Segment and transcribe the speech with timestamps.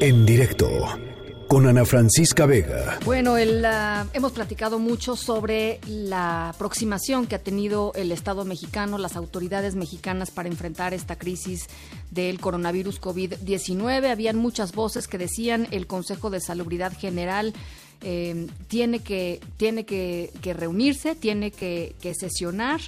[0.00, 0.68] En directo
[1.48, 2.98] con Ana Francisca Vega.
[3.04, 9.74] Bueno, hemos platicado mucho sobre la aproximación que ha tenido el Estado mexicano, las autoridades
[9.74, 11.68] mexicanas para enfrentar esta crisis
[12.10, 14.10] del coronavirus COVID-19.
[14.10, 17.52] Habían muchas voces que decían el Consejo de Salubridad General
[18.02, 22.80] eh, tiene, que, tiene que, reunirse, tiene que, que sesionar.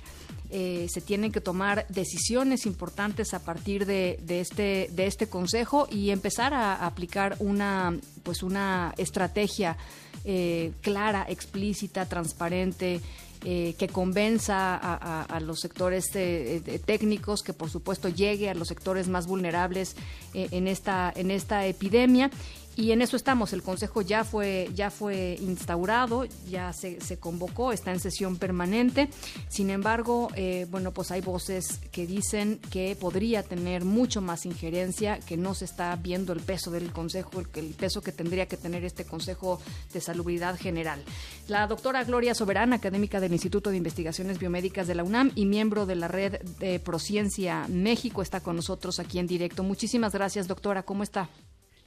[0.51, 6.11] Eh, se tienen que tomar decisiones importantes a partir de, este, de este consejo y
[6.11, 9.77] empezar a, aplicar una, pues una estrategia
[10.25, 13.01] eh, clara, explícita, transparente,
[13.45, 19.27] eh, que convenza a, los sectores técnicos, que por supuesto llegue a los sectores más
[19.27, 19.95] vulnerables
[20.33, 22.31] en, esta, en esta epidemia
[22.77, 23.55] y en eso estamos.
[23.55, 29.09] El Consejo ya fue, ya fue instaurado, ya se, convocó, está en sesión permanente.
[29.49, 35.19] Sin embargo, eh, bueno, pues hay voces que dicen que podría tener mucho más injerencia,
[35.21, 38.59] que no se está viendo el peso del Consejo, el, el peso que tendría que
[38.59, 39.59] tener este Consejo
[39.95, 41.03] de Salubridad General.
[41.49, 45.87] La doctora Gloria Soberana, académica del Instituto de Investigaciones Biomédicas de la UNAM y miembro
[45.87, 49.63] de la red de Prociencia México, está con nosotros aquí en directo.
[49.63, 50.83] Muchísimas gracias, doctora.
[50.83, 51.31] ¿Cómo está?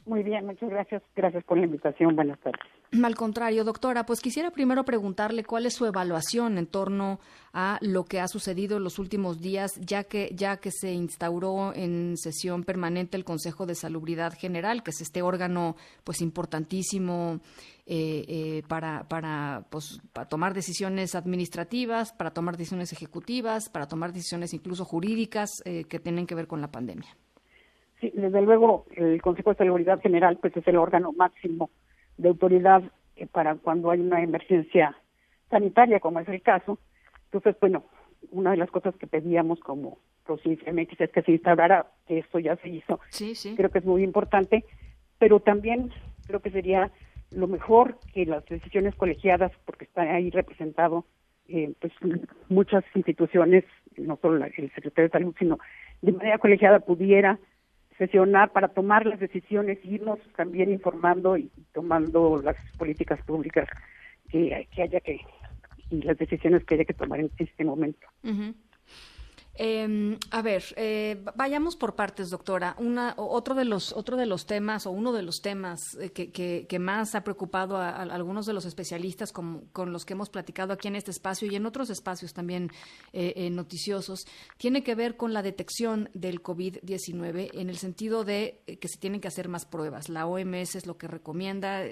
[0.10, 1.04] Muy bien, muchas gracias.
[1.16, 2.16] Gracias por la invitación.
[2.16, 2.60] Buenas tardes.
[3.04, 7.20] Al contrario, doctora, pues quisiera primero preguntarle cuál es su evaluación en torno
[7.54, 11.76] a lo que ha sucedido en los últimos días, ya que ya que se instauró
[11.76, 17.40] en sesión permanente el Consejo de Salubridad General, que es este órgano pues importantísimo
[17.86, 24.12] eh, eh, para para pues para tomar decisiones administrativas, para tomar decisiones ejecutivas, para tomar
[24.12, 27.16] decisiones incluso jurídicas eh, que tienen que ver con la pandemia.
[28.00, 31.70] Sí, desde luego el Consejo de Seguridad General pues es el órgano máximo
[32.18, 32.84] de autoridad
[33.16, 34.96] eh, para cuando hay una emergencia
[35.50, 36.80] sanitaria, como es el caso.
[37.26, 37.84] Entonces, bueno,
[38.32, 42.40] una de las cosas que pedíamos como Prosincia MX es que se instaurara, que esto
[42.40, 43.00] ya se hizo.
[43.10, 43.56] Sí, sí.
[43.56, 44.64] Creo que es muy importante,
[45.18, 45.92] pero también
[46.28, 46.92] creo que sería
[47.32, 51.06] lo mejor que las decisiones colegiadas, porque está ahí representado
[51.48, 51.94] eh, pues
[52.48, 53.66] muchas instituciones,
[53.98, 55.58] no solo el secretario de salud, sino
[56.02, 57.40] de manera colegiada pudiera
[58.00, 63.68] sesionar para tomar las decisiones irnos también informando y tomando las políticas públicas
[64.30, 65.22] que, que haya que
[65.92, 68.08] y las decisiones que haya que tomar en este momento.
[69.62, 72.78] Eh, a ver, eh, vayamos por partes, doctora.
[72.80, 76.80] Una, otro de los, otro de los temas o uno de los temas eh, que,
[76.80, 80.88] más ha preocupado a, algunos de los especialistas con, con, los que hemos platicado aquí
[80.88, 82.72] en este espacio y en otros espacios también
[83.12, 84.26] eh, noticiosos
[84.56, 89.20] tiene que ver con la detección del COVID-19 en el sentido de que se tienen
[89.20, 90.08] que hacer más pruebas.
[90.08, 91.84] La OMS es lo que recomienda,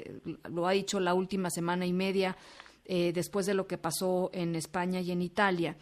[0.50, 2.38] lo ha dicho la última semana y media
[2.86, 5.76] después de lo que pasó en España y en Italia.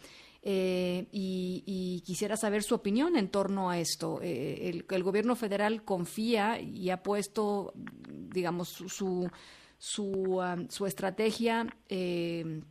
[0.48, 4.20] Eh, y, quisiera saber su opinión en torno a esto.
[4.22, 9.28] Eh, el, gobierno federal confía y ha puesto, digamos, su,
[9.76, 12.62] su, um, su estrategia eh,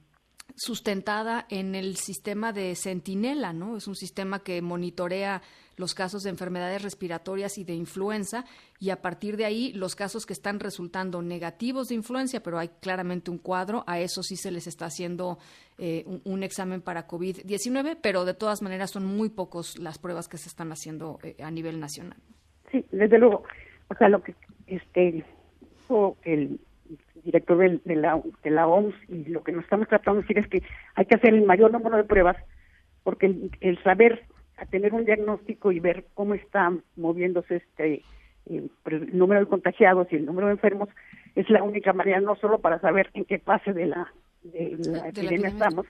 [0.55, 3.75] sustentada en el sistema de Centinela, ¿no?
[3.77, 5.41] Es un sistema que monitorea
[5.77, 8.45] los casos de enfermedades respiratorias y de influenza
[8.79, 12.69] y a partir de ahí los casos que están resultando negativos de influencia, pero hay
[12.79, 15.37] claramente un cuadro, a eso sí se les está haciendo
[15.77, 20.37] eh, un, examen para COVID-19, pero de todas maneras son muy pocos las pruebas que
[20.37, 22.17] se están haciendo eh, a nivel nacional.
[22.71, 23.43] Sí, desde luego.
[23.89, 24.35] O sea, lo que
[24.67, 25.25] este
[26.23, 26.59] el
[27.25, 30.47] director de, la, de la OMS y lo que nos estamos tratando de decir es
[30.47, 30.61] que
[30.93, 32.37] hay que hacer el mayor número de pruebas
[33.03, 34.23] porque el saber
[34.57, 38.03] a tener un diagnóstico y ver cómo está moviéndose este
[38.45, 40.87] eh, el número de contagiados y el número de enfermos
[41.33, 44.13] es la única manera no solo para saber en qué fase de la,
[44.43, 45.87] de la epidemia estamos,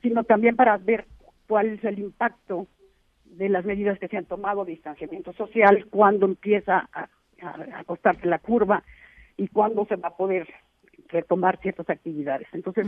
[0.00, 1.04] sino también para ver
[1.46, 2.66] cuál es el impacto
[3.26, 7.08] de las medidas que se han tomado, distanciamiento social, cuándo empieza a,
[7.42, 8.82] a acostarse la curva
[9.36, 10.48] y cuándo se va a poder
[11.12, 12.48] retomar ciertas actividades.
[12.52, 12.86] Entonces,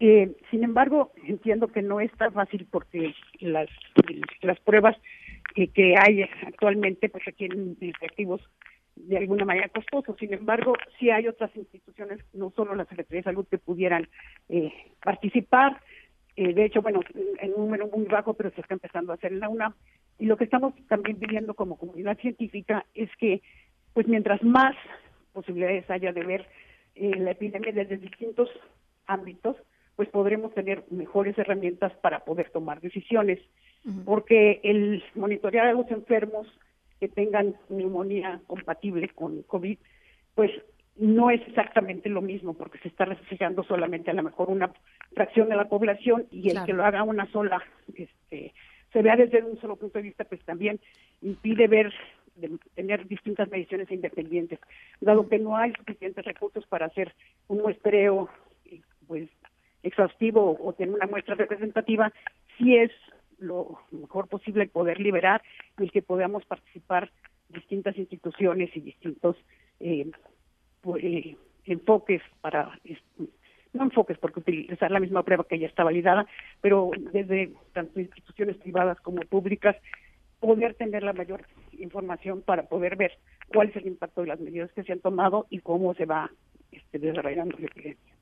[0.00, 3.68] eh, sin embargo, entiendo que no es tan fácil porque las,
[4.42, 4.96] las pruebas
[5.54, 8.40] que hay actualmente pues requieren efectivos
[8.96, 10.16] de alguna manera costosos.
[10.18, 14.08] Sin embargo, sí hay otras instituciones, no solo la Secretaría de Salud, que pudieran
[14.48, 15.80] eh, participar.
[16.36, 17.00] Eh, de hecho, bueno,
[17.40, 19.74] en un número muy bajo, pero se está empezando a hacer en la UNAM.
[20.18, 23.42] Y lo que estamos también pidiendo como comunidad científica es que,
[23.92, 24.74] pues mientras más
[25.32, 26.46] posibilidades haya de ver
[26.96, 28.48] la epidemia desde distintos
[29.06, 29.56] ámbitos,
[29.96, 33.38] pues podremos tener mejores herramientas para poder tomar decisiones,
[34.04, 36.46] porque el monitorear a los enfermos
[36.98, 39.78] que tengan neumonía compatible con COVID,
[40.34, 40.50] pues
[40.96, 44.72] no es exactamente lo mismo, porque se está reflejando solamente a lo mejor una
[45.12, 47.62] fracción de la población y el que lo haga una sola,
[47.94, 48.54] este,
[48.92, 50.78] se vea desde un solo punto de vista, pues también
[51.20, 51.92] impide ver
[52.36, 54.58] de tener distintas mediciones independientes,
[55.00, 57.14] dado que no hay suficientes recursos para hacer
[57.48, 58.28] un muestreo
[59.06, 59.28] pues
[59.82, 62.12] exhaustivo o tener una muestra representativa,
[62.56, 62.90] sí es
[63.38, 65.42] lo mejor posible poder liberar
[65.78, 67.10] y que podamos participar
[67.48, 69.36] distintas instituciones y distintos
[69.80, 70.10] eh,
[70.80, 72.78] pues, eh, enfoques para
[73.72, 76.26] no enfoques porque utilizar la misma prueba que ya está validada,
[76.60, 79.76] pero desde tanto instituciones privadas como públicas
[80.38, 81.44] poder tener la mayor
[81.78, 83.12] información para poder ver
[83.48, 86.30] cuál es el impacto de las medidas que se han tomado y cómo se va
[86.72, 88.14] este, desarrollando la epidemia.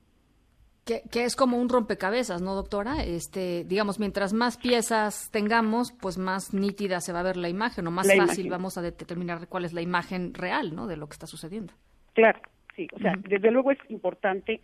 [0.85, 3.05] Que, es como un rompecabezas, ¿no, doctora?
[3.05, 7.87] Este, digamos, mientras más piezas tengamos, pues más nítida se va a ver la imagen,
[7.87, 10.85] o más fácil vamos a determinar cuál es la imagen real, ¿no?
[10.85, 11.73] De lo que está sucediendo.
[12.11, 12.41] Claro,
[12.75, 12.89] sí.
[12.91, 14.59] O sea, desde luego es importante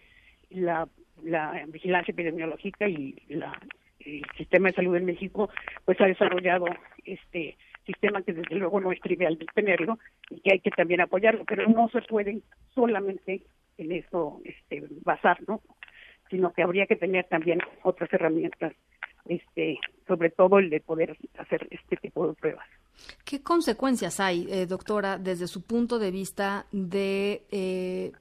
[0.49, 0.89] la,
[1.23, 3.57] la vigilancia epidemiológica y la,
[3.99, 5.49] el sistema de salud en México,
[5.85, 6.65] pues ha desarrollado
[7.05, 7.57] este
[7.89, 9.97] sistema que desde luego no es trivial tenerlo
[10.29, 12.43] y que hay que también apoyarlo, pero no se pueden
[12.75, 13.41] solamente
[13.77, 15.61] en eso este, basar, ¿no?
[16.29, 18.73] sino que habría que tener también otras herramientas,
[19.25, 22.67] este, sobre todo el de poder hacer este tipo de pruebas.
[23.25, 28.11] ¿Qué consecuencias hay, eh, doctora, desde su punto de vista de eh,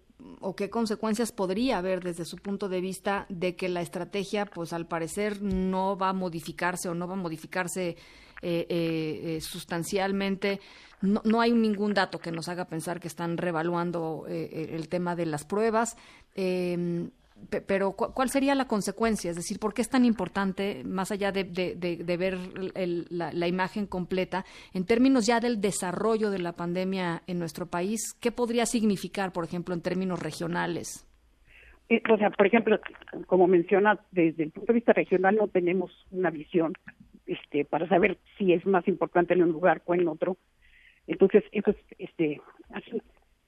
[0.40, 4.72] o qué consecuencias podría haber desde su punto de vista de que la estrategia, pues
[4.72, 7.96] al parecer no va a modificarse o no va a modificarse
[8.42, 10.60] eh, sustancialmente?
[11.00, 15.26] No, no, hay ningún dato que nos haga pensar que están revaluando el tema de
[15.26, 15.96] las pruebas
[17.66, 19.30] pero ¿cuál sería la consecuencia?
[19.30, 21.44] Es decir, ¿por qué es tan importante, más allá de,
[22.18, 22.36] ver
[23.10, 24.44] la, imagen completa,
[24.74, 29.44] en términos ya del desarrollo de la pandemia en nuestro país, qué podría significar, por
[29.44, 31.06] ejemplo, en términos regionales?
[31.88, 32.78] Eh, o sea, por ejemplo,
[33.26, 36.74] como mencionas, desde el punto de vista regional no tenemos una visión
[37.28, 40.36] este, para saber si es más importante en un lugar o en otro.
[41.06, 42.40] Entonces, eso es, este,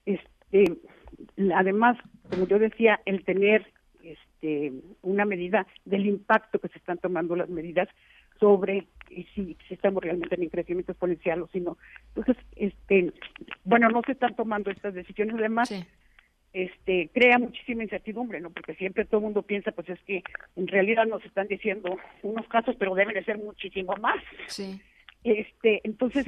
[0.05, 0.77] este,
[1.53, 1.97] además,
[2.29, 3.65] como yo decía, el tener
[4.03, 7.89] este, una medida del impacto que se están tomando las medidas
[8.39, 8.87] sobre
[9.35, 11.77] si, estamos realmente en crecimiento exponencial o si no.
[12.15, 13.13] Entonces, este,
[13.63, 15.69] bueno, no se están tomando estas decisiones, además,
[16.53, 18.49] este, crea muchísima incertidumbre, ¿no?
[18.49, 20.23] Porque siempre todo el mundo piensa, pues es que
[20.55, 24.21] en realidad nos están diciendo unos casos, pero deben de ser muchísimo más.
[24.47, 24.81] Sí.
[25.23, 26.25] Este, entonces,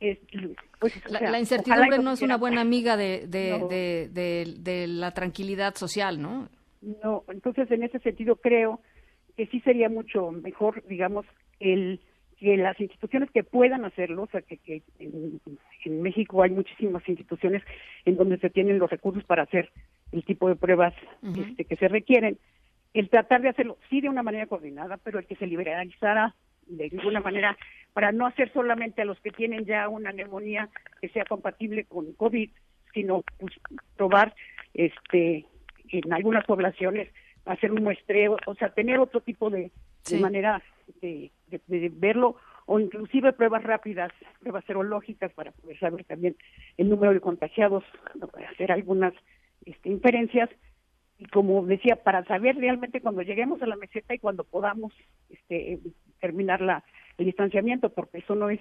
[0.78, 6.48] pues, la, incertidumbre no es una buena amiga de, de, de, la tranquilidad social, ¿no?
[6.80, 8.80] No, entonces en ese sentido creo
[9.36, 11.26] que sí sería mucho mejor, digamos,
[11.58, 12.00] el
[12.38, 15.40] que las instituciones que puedan hacerlo, o sea, que, en,
[16.02, 17.62] México hay muchísimas instituciones
[18.04, 19.70] en donde se tienen los recursos para hacer
[20.12, 20.92] el tipo de pruebas
[21.22, 22.38] este, que se requieren,
[22.92, 26.34] el tratar de hacerlo sí de una manera coordinada, pero el que se liberalizara
[26.66, 27.56] de alguna manera
[27.94, 30.68] para no hacer solamente a los que tienen ya una neumonía
[31.00, 32.50] que sea compatible con COVID,
[32.92, 33.54] sino pues,
[33.96, 34.34] probar
[34.74, 35.46] este
[35.90, 37.08] en algunas poblaciones
[37.48, 39.70] hacer un muestreo, o sea, tener otro tipo de,
[40.20, 40.62] manera
[41.00, 41.30] de,
[41.68, 42.36] verlo
[42.66, 46.36] o inclusive pruebas rápidas, pruebas serológicas para poder saber también
[46.76, 47.84] el número de contagiados,
[48.50, 49.14] hacer algunas
[49.64, 50.50] este, inferencias
[51.18, 54.92] y como decía, para saber realmente cuando lleguemos a la meseta y cuando podamos
[55.30, 55.80] este,
[56.20, 56.84] terminar la,
[57.16, 58.60] el distanciamiento, porque eso no es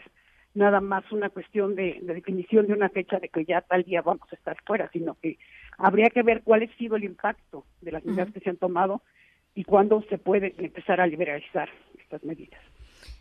[0.56, 4.28] nada más una cuestión de, definición de una fecha de que ya tal día vamos
[4.31, 5.38] a estar fuera, sino que
[5.78, 9.02] habría que ver cuál ha sido el impacto de las medidas que se han tomado
[9.54, 11.69] y cuándo se puede empezar a liberalizar
[12.00, 12.59] estas medidas.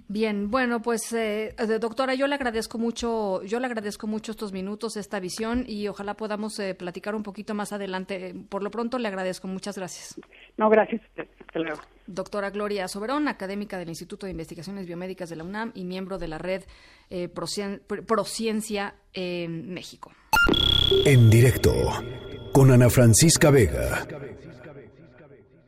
[0.09, 4.53] Bien, bueno, pues eh, eh, doctora, yo le agradezco mucho, yo le agradezco mucho estos
[4.53, 8.33] minutos, esta visión y ojalá podamos eh, platicar un poquito más adelante.
[8.49, 10.15] Por lo pronto le agradezco, muchas gracias.
[10.57, 11.03] No, gracias.
[11.17, 11.81] Hasta luego.
[12.07, 16.29] Doctora Gloria Soberón, académica del Instituto de Investigaciones Biomédicas de la UNAM y miembro de
[16.29, 16.63] la red
[18.07, 20.13] Prociencia en México.
[21.05, 21.73] En directo
[22.53, 24.07] con Ana Francisca Vega.